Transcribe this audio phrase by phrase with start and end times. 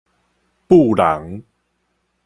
[0.67, 1.43] 發膿